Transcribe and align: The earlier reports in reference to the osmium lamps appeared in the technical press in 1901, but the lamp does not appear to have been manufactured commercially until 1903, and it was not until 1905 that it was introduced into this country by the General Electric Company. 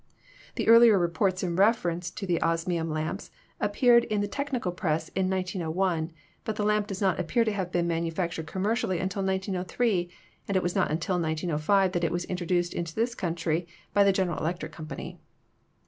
The 0.55 0.67
earlier 0.67 0.97
reports 0.97 1.43
in 1.43 1.55
reference 1.55 2.09
to 2.09 2.25
the 2.25 2.41
osmium 2.41 2.89
lamps 2.89 3.29
appeared 3.59 4.05
in 4.05 4.19
the 4.19 4.27
technical 4.27 4.71
press 4.71 5.09
in 5.09 5.29
1901, 5.29 6.11
but 6.43 6.55
the 6.55 6.65
lamp 6.65 6.87
does 6.87 7.01
not 7.01 7.19
appear 7.19 7.45
to 7.45 7.51
have 7.51 7.71
been 7.71 7.85
manufactured 7.87 8.47
commercially 8.47 8.97
until 8.97 9.21
1903, 9.21 10.09
and 10.47 10.57
it 10.57 10.63
was 10.63 10.73
not 10.73 10.89
until 10.89 11.19
1905 11.19 11.91
that 11.91 12.03
it 12.03 12.11
was 12.11 12.25
introduced 12.25 12.73
into 12.73 12.95
this 12.95 13.13
country 13.13 13.67
by 13.93 14.03
the 14.03 14.11
General 14.11 14.39
Electric 14.39 14.71
Company. 14.71 15.19